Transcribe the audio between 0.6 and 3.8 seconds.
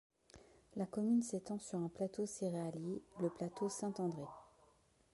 La commune s'étend sur un plateau céréalier, le plateau de